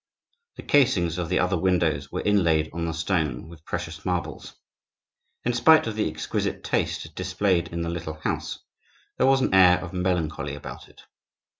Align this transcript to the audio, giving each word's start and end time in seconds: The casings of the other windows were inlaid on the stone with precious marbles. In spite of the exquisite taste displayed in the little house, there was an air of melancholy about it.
The 0.55 0.63
casings 0.63 1.19
of 1.19 1.29
the 1.29 1.37
other 1.37 1.59
windows 1.59 2.11
were 2.11 2.21
inlaid 2.23 2.71
on 2.73 2.85
the 2.87 2.91
stone 2.91 3.47
with 3.47 3.63
precious 3.65 4.03
marbles. 4.03 4.55
In 5.45 5.53
spite 5.53 5.85
of 5.85 5.93
the 5.95 6.09
exquisite 6.09 6.63
taste 6.63 7.13
displayed 7.13 7.67
in 7.67 7.83
the 7.83 7.89
little 7.89 8.15
house, 8.15 8.57
there 9.19 9.27
was 9.27 9.41
an 9.41 9.53
air 9.53 9.77
of 9.77 9.93
melancholy 9.93 10.55
about 10.55 10.89
it. 10.89 11.03